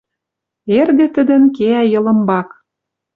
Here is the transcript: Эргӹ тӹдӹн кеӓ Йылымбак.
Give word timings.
Эргӹ 0.79 1.07
тӹдӹн 1.15 1.43
кеӓ 1.55 1.81
Йылымбак. 1.91 2.49